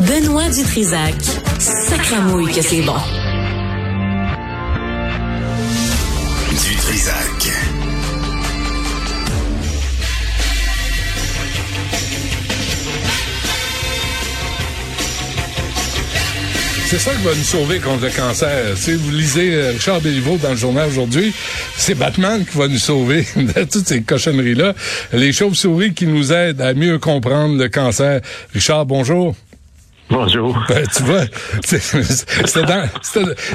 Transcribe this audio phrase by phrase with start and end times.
[0.00, 1.14] Benoît Dutrisac.
[1.58, 2.94] Sacramouille que c'est bon.
[6.50, 7.52] Dutrisac.
[16.86, 18.76] C'est ça qui va nous sauver contre le cancer.
[18.76, 21.34] Si vous lisez euh, Richard Béliveau dans le journal aujourd'hui,
[21.76, 24.74] c'est Batman qui va nous sauver de toutes ces cochonneries-là.
[25.12, 28.20] Les chauves-souris qui nous aident à mieux comprendre le cancer.
[28.54, 29.34] Richard, bonjour.
[30.10, 30.58] Bonjour.
[30.68, 31.24] Ben, tu vois,
[31.62, 32.88] c'est dans,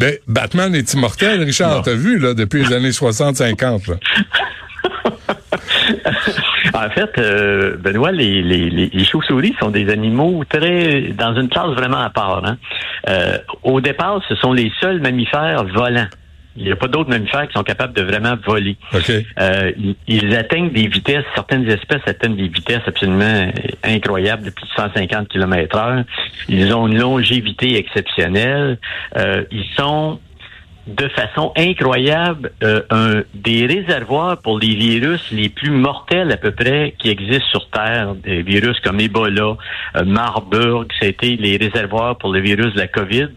[0.00, 3.96] ben, Batman est immortel, Richard, t'as vu, là, depuis les années 60-50,
[6.74, 11.70] en fait, euh, Benoît, les, les, les chauves-souris sont des animaux très dans une classe
[11.70, 12.44] vraiment à part.
[12.44, 12.58] Hein.
[13.08, 16.08] Euh, au départ, ce sont les seuls mammifères volants.
[16.56, 18.76] Il n'y a pas d'autres mammifères qui sont capables de vraiment voler.
[19.38, 19.72] Euh,
[20.06, 23.50] ils, atteignent des vitesses, certaines espèces atteignent des vitesses absolument
[23.84, 26.04] incroyables de plus de 150 km heure.
[26.48, 28.78] Ils ont une longévité exceptionnelle.
[29.16, 30.18] Euh, ils sont
[30.86, 36.52] de façon incroyable euh, un, des réservoirs pour les virus les plus mortels à peu
[36.52, 39.56] près qui existent sur Terre, des virus comme Ebola,
[39.96, 43.28] euh, Marburg, c'était les réservoirs pour le virus de la COVID.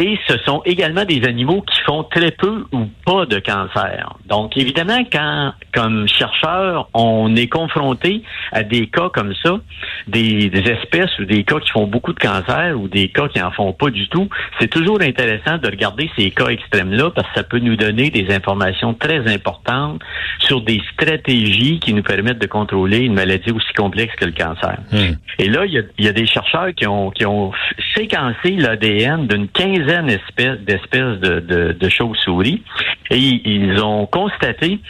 [0.00, 4.16] Et ce sont également des animaux qui font très peu ou pas de cancer.
[4.24, 9.60] Donc, évidemment, quand, comme chercheur, on est confronté à des cas comme ça,
[10.08, 13.50] des, espèces ou des cas qui font beaucoup de cancer ou des cas qui en
[13.50, 17.42] font pas du tout, c'est toujours intéressant de regarder ces cas extrêmes-là parce que ça
[17.42, 20.00] peut nous donner des informations très importantes
[20.38, 24.78] sur des stratégies qui nous permettent de contrôler une maladie aussi complexe que le cancer.
[24.92, 25.16] Hmm.
[25.38, 27.52] Et là, il y a, y a, des chercheurs qui ont, qui ont
[27.94, 32.62] séquencé l'ADN d'une quinzaine d'espèces de, chauves-souris
[33.10, 34.80] et ils ont constaté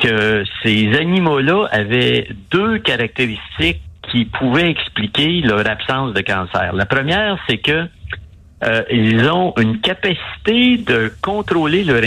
[0.00, 6.72] que ces animaux-là avaient deux caractéristiques qui pouvaient expliquer leur absence de cancer.
[6.74, 7.86] La première, c'est que
[8.62, 12.02] euh, ils ont une capacité de contrôler leur,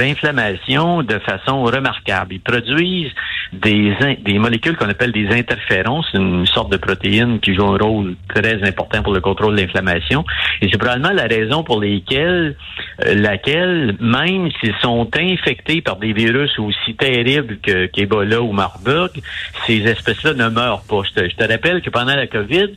[0.00, 2.34] inflammation de façon remarquable.
[2.34, 3.12] Ils produisent
[3.52, 8.62] des, molécules qu'on appelle des interférons, une sorte de protéine qui joue un rôle très
[8.62, 10.24] important pour le contrôle de l'inflammation.
[10.62, 12.56] Et c'est probablement la raison pour lesquelles,
[13.04, 19.10] euh, laquelle, même s'ils sont infectés par des virus aussi terribles que qu'Ebola ou Marburg,
[19.66, 21.02] ces espèces-là ne meurent pas.
[21.04, 22.68] Je te rappelle que pendant la COVID,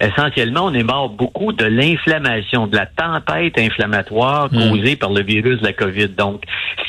[0.00, 4.70] essentiellement, on est mort beaucoup de l'inflammation, de la tempête inflammatoire hmm.
[4.70, 6.08] causée par le virus de la COVID.
[6.08, 6.42] Donc,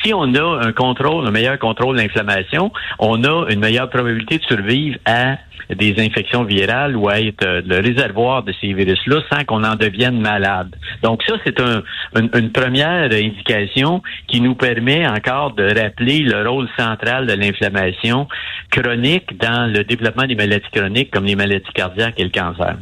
[0.03, 4.37] si on a un contrôle, un meilleur contrôle de l'inflammation, on a une meilleure probabilité
[4.37, 5.37] de survivre à
[5.73, 9.75] des infections virales ou à être euh, le réservoir de ces virus-là sans qu'on en
[9.75, 10.75] devienne malade.
[11.01, 17.25] Donc ça, c'est une, première indication qui nous permet encore de rappeler le rôle central
[17.27, 18.27] de l'inflammation
[18.69, 22.77] chronique dans le développement des maladies chroniques comme les maladies cardiaques et le cancer.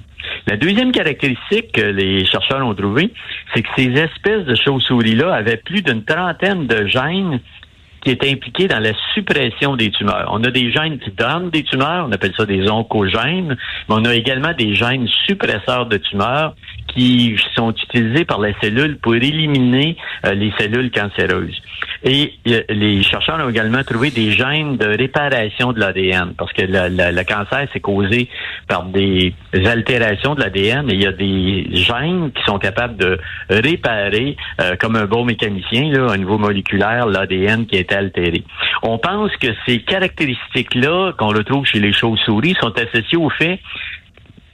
[0.47, 3.11] La deuxième caractéristique que les chercheurs ont trouvé,
[3.53, 7.39] c'est que ces espèces de chauves-souris-là avaient plus d'une trentaine de gènes
[8.03, 10.29] qui étaient impliqués dans la suppression des tumeurs.
[10.31, 13.57] On a des gènes qui donnent des tumeurs, on appelle ça des oncogènes,
[13.87, 16.55] mais on a également des gènes suppresseurs de tumeurs
[16.93, 21.61] qui sont utilisés par la cellule pour éliminer euh, les cellules cancéreuses.
[22.03, 26.63] Et euh, les chercheurs ont également trouvé des gènes de réparation de l'ADN, parce que
[26.63, 28.29] le cancer, c'est causé
[28.67, 29.33] par des
[29.65, 34.75] altérations de l'ADN, et il y a des gènes qui sont capables de réparer, euh,
[34.79, 38.43] comme un bon mécanicien, là, au niveau moléculaire, l'ADN qui est altéré.
[38.81, 43.59] On pense que ces caractéristiques-là qu'on retrouve chez les chauves-souris sont associées au fait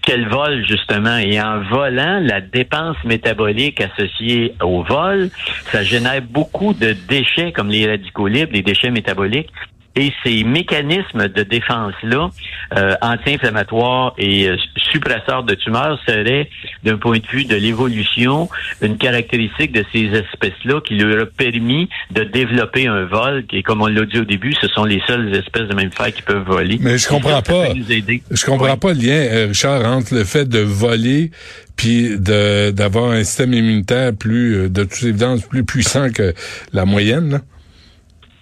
[0.01, 1.17] qu'elle vole justement.
[1.17, 5.29] Et en volant, la dépense métabolique associée au vol,
[5.71, 9.49] ça génère beaucoup de déchets comme les radicaux libres, les déchets métaboliques
[9.95, 12.29] et ces mécanismes de défense-là,
[12.77, 14.57] euh, anti-inflammatoires et euh,
[14.91, 16.49] suppresseurs de tumeurs, seraient,
[16.83, 18.49] d'un point de vue de l'évolution,
[18.81, 23.81] une caractéristique de ces espèces-là qui leur a permis de développer un vol, qui, comme
[23.81, 26.77] on l'a dit au début, ce sont les seules espèces de mammifères qui peuvent voler.
[26.79, 27.73] Mais je comprends pas.
[27.73, 31.31] Je comprends pas le lien, euh, Richard, entre le fait de voler
[31.75, 36.33] puis d'avoir un système immunitaire plus, euh, de toute évidence, plus puissant que
[36.73, 37.31] la moyenne.
[37.31, 37.39] Là.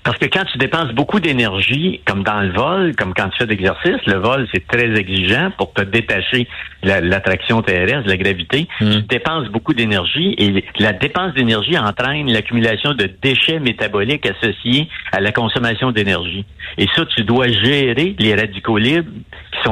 [0.07, 3.45] Parce que quand tu dépenses beaucoup d'énergie, comme dans le vol, comme quand tu fais
[3.45, 6.47] d'exercice, le vol, c'est très exigeant pour te détacher
[6.81, 8.69] l'attraction terrestre, la gravité.
[8.79, 8.89] Hmm.
[8.89, 15.19] Tu dépenses beaucoup d'énergie et la dépense d'énergie entraîne l'accumulation de déchets métaboliques associés à
[15.19, 16.45] la consommation d'énergie.
[16.77, 19.11] Et ça, tu dois gérer les radicaux libres,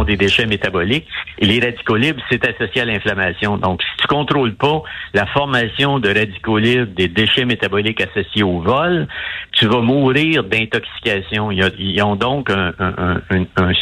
[0.03, 1.07] des déchets métaboliques.
[1.39, 3.57] Et les radicaux libres, c'est associé à l'inflammation.
[3.57, 4.83] Donc, si tu contrôles pas
[5.13, 9.07] la formation de radicaux libres, des déchets métaboliques associés au vol,
[9.51, 11.51] tu vas mourir d'intoxication.
[11.51, 12.73] Ils, ont donc un,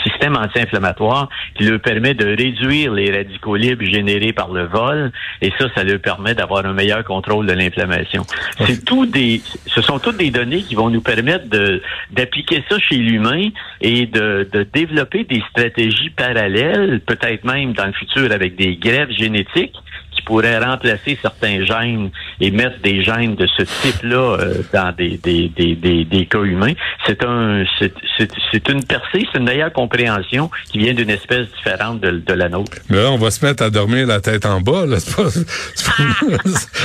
[0.04, 5.12] système anti-inflammatoire qui leur permet de réduire les radicaux libres générés par le vol,
[5.42, 8.24] et ça, ça leur permet d'avoir un meilleur contrôle de l'inflammation.
[8.66, 11.82] C'est tout des, ce sont toutes des données qui vont nous permettre de
[12.12, 13.50] d'appliquer ça chez l'humain
[13.82, 19.12] et de, de développer des stratégies parallèles, peut-être même dans le futur avec des greffes
[19.12, 19.76] génétiques
[20.24, 22.10] pourrait remplacer certains gènes
[22.40, 26.74] et mettre des gènes de ce type-là euh, dans des, des, des, des, cas humains.
[27.06, 32.12] C'est un c'est une percée, c'est une meilleure compréhension qui vient d'une espèce différente de,
[32.12, 32.78] de, la nôtre.
[32.90, 34.98] Mais là, on va se mettre à dormir la tête en bas, là.
[35.04, 35.30] C'est pas,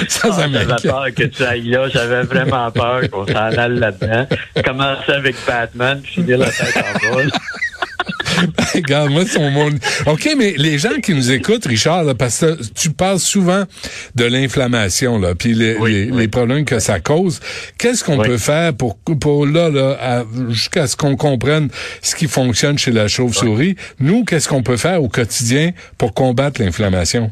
[0.08, 1.88] ça, ça J'avais peur que tu ailles là.
[1.88, 4.26] J'avais vraiment peur qu'on s'en aille là-dedans.
[4.64, 7.22] Commencer avec Batman, puis finir la tête en bas.
[8.74, 9.68] Regarde, moi, c'est mon
[10.06, 13.64] OK, mais les gens qui nous écoutent, Richard, parce que tu parles souvent
[14.14, 17.40] de l'inflammation, là, puis les, problèmes que ça cause.
[17.78, 21.68] Qu'est-ce qu'on peut faire pour, pour là, là jusqu'à ce qu'on comprenne
[22.02, 23.76] ce qui fonctionne chez la chauve-souris?
[24.00, 27.30] Nous, qu'est-ce qu'on peut faire au quotidien pour combattre l'inflammation?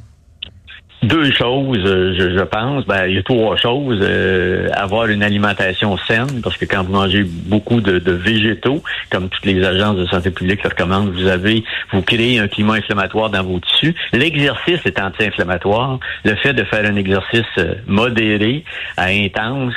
[1.02, 2.86] Deux choses, euh, je, pense.
[2.86, 3.98] Ben, il y a trois choses.
[4.00, 9.44] Euh, avoir une alimentation saine, parce que quand vous mangez beaucoup de, végétaux, comme toutes
[9.44, 13.42] les agences de santé publique le recommandent, vous avez, vous créez un climat inflammatoire dans
[13.42, 13.94] vos tissus.
[14.12, 16.00] L'exercice est anti-inflammatoire.
[16.24, 18.64] Le fait de faire un exercice euh, modéré
[18.96, 19.74] à intense,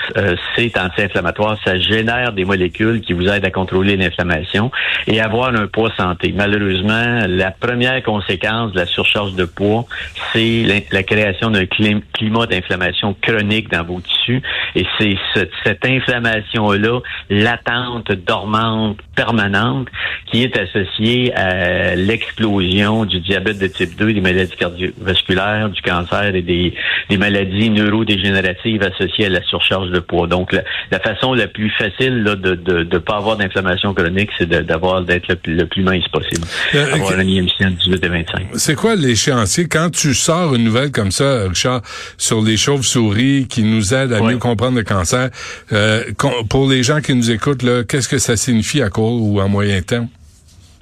[0.55, 1.57] c'est anti-inflammatoire.
[1.65, 4.71] Ça génère des molécules qui vous aident à contrôler l'inflammation
[5.05, 6.33] et avoir un poids santé.
[6.35, 9.85] Malheureusement, la première conséquence de la surcharge de poids,
[10.31, 14.41] c'est la création d'un climat d'inflammation chronique dans vos tissus.
[14.75, 19.87] Et c'est cette, inflammation-là, latente, dormante, permanente,
[20.31, 26.35] qui est associée à l'explosion du diabète de type 2, des maladies cardiovasculaires, du cancer
[26.35, 26.73] et des,
[27.17, 30.27] maladies neurodégénératives associées à la surcharge de poids.
[30.27, 34.49] Donc, la, façon la plus facile là, de ne de, pas avoir d'inflammation chronique, c'est
[34.49, 36.45] d'avoir d'être le, plus mince possible.
[36.75, 38.47] Euh, avoir un IMC 18 et 25.
[38.53, 39.67] C'est quoi l'échéancier?
[39.67, 41.81] Quand tu sors une nouvelle comme ça, Richard,
[42.17, 45.29] sur les chauves-souris qui nous aident à mieux comprendre le cancer.
[45.71, 46.03] Euh,
[46.49, 49.81] pour les gens qui nous écoutent, qu'est-ce que ça signifie à court ou à moyen
[49.81, 50.09] terme?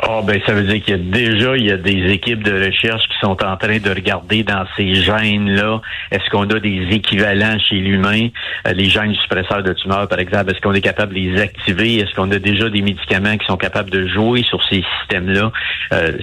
[0.10, 2.66] Ah ben ça veut dire qu'il y a déjà il y a des équipes de
[2.66, 5.82] recherche qui sont en train de regarder dans ces gènes là
[6.12, 8.30] est-ce qu'on a des équivalents chez l'humain?
[8.66, 11.98] Euh, les gènes suppresseurs de tumeurs par exemple est-ce qu'on est capable de les activer?
[11.98, 15.52] Est-ce qu'on a déjà des médicaments qui sont capables de jouer sur ces systèmes là
[15.92, 16.14] euh,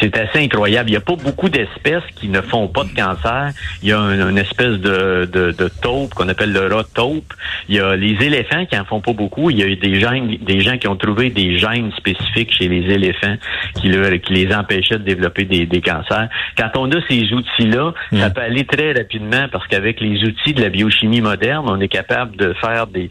[0.00, 0.88] c'est assez incroyable.
[0.88, 3.50] Il n'y a pas beaucoup d'espèces qui ne font pas de cancer.
[3.82, 7.34] Il y a une espèce de, de, de taupe qu'on appelle le rat taupe
[7.68, 9.50] il y a les éléphants qui en font pas beaucoup.
[9.50, 12.92] Il y a des gènes des gens qui ont trouvé des gènes spécifiques chez les
[12.92, 13.36] éléphants
[13.74, 16.28] qui, les empêchaient de développer des, cancers.
[16.56, 18.32] Quand on a ces outils-là, ça hmm.
[18.32, 22.36] peut aller très rapidement parce qu'avec les outils de la biochimie moderne, on est capable
[22.36, 23.10] de faire des,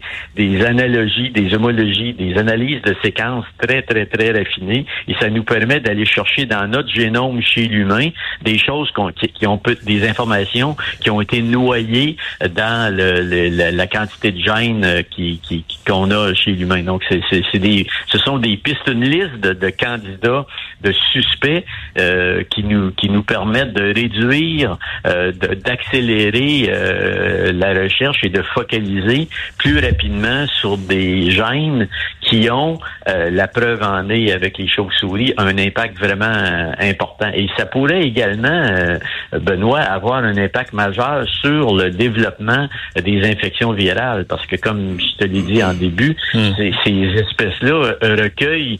[0.64, 5.80] analogies, des homologies, des analyses de séquences très, très, très raffinées et ça nous permet
[5.80, 8.08] d'aller chercher dans notre génome chez l'humain
[8.42, 8.90] des choses
[9.34, 12.16] qui, ont des informations qui ont été noyées
[12.54, 15.40] dans la, quantité de gènes euh, qui,
[15.86, 16.82] qu'on a chez l'humain.
[16.82, 20.46] Donc, c'est, des, ce sont des pistes, une liste de, candidats,
[20.82, 21.64] de suspects
[21.98, 28.42] euh, qui nous qui nous permettent de réduire, euh, d'accélérer euh, la recherche et de
[28.42, 31.88] focaliser plus rapidement sur des gènes
[32.20, 37.28] qui ont la preuve en est avec les chauves-souris un impact vraiment important.
[37.34, 38.98] Et ça pourrait également,
[39.32, 42.68] Benoît, avoir un impact majeur sur le développement
[43.02, 46.52] des infections virales, parce que comme je te l'ai dit en début, hmm.
[46.84, 48.78] ces espèces-là recueillent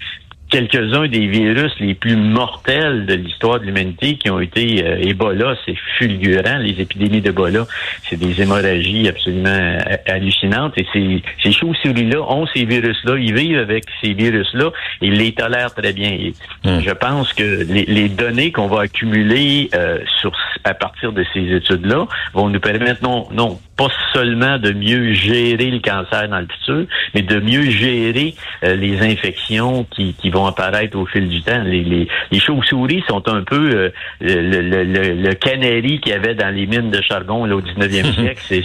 [0.50, 5.54] quelques-uns des virus les plus mortels de l'histoire de l'humanité qui ont été euh, Ebola,
[5.64, 7.66] c'est fulgurant, les épidémies d'Ebola,
[8.09, 13.59] c'est des hémorragies absolument euh, hallucinantes et ces, ces chauves-souris-là ont ces virus-là, ils vivent
[13.59, 16.19] avec ces virus-là et ils les tolèrent très bien.
[16.64, 16.80] Hmm.
[16.80, 20.33] Je pense que les, données qu'on va accumuler euh, sur
[20.64, 25.71] à partir de ces études-là vont nous permettre non, non pas seulement de mieux gérer
[25.71, 26.85] le cancer dans le futur,
[27.15, 31.63] mais de mieux gérer les infections qui, qui vont apparaître au fil du temps.
[31.65, 36.15] Les, les, les chauves-souris sont un peu euh, le, le, le, le canari qu'il y
[36.15, 38.43] avait dans les mines de charbon là, au 19e siècle.
[38.49, 38.65] C'est,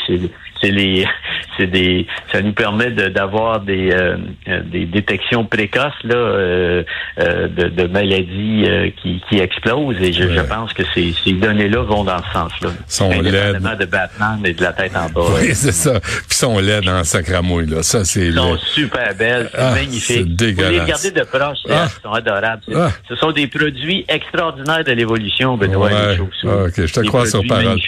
[0.65, 1.05] c'est les
[1.57, 4.17] c'est des ça nous permet d'avoir des euh,
[4.47, 6.83] euh, des détections précoces là euh,
[7.17, 8.65] de, de, maladies
[9.01, 12.31] qui, qui explosent et je, je pense que ces, ces données là vont dans ce
[12.33, 12.69] sens-là.
[12.87, 13.61] Sont laides.
[13.79, 15.27] de Batman et de la tête en bas.
[15.35, 15.99] Oui, c'est ça.
[15.99, 17.83] Puis sont laides dans le sacramouille là.
[17.83, 18.27] Ça c'est.
[18.27, 20.01] Ils sont super belles, c'est ah, magnifique.
[20.01, 20.71] C'est dégueulasse.
[20.71, 21.87] Vous les regardez de proche, ah.
[22.03, 22.63] sont adorables.
[22.75, 22.89] Ah.
[23.07, 25.89] Ce sont des produits extraordinaires de l'évolution, Benoît.
[25.89, 26.17] Ouais.
[26.43, 27.79] ok, je te crois sur parole.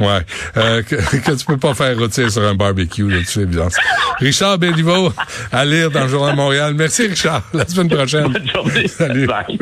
[0.00, 0.22] Ouais.
[0.54, 0.94] que,
[1.26, 3.76] que tu peux pas faire retirer sur un barbecue, de toute évidence.
[4.18, 5.12] Richard Béliveau,
[5.52, 6.74] à lire dans le Journal de Montréal.
[6.74, 7.42] Merci, Richard.
[7.52, 8.32] La semaine prochaine.
[8.32, 8.88] Bonne journée.
[8.88, 9.26] Salut.
[9.26, 9.58] Bye.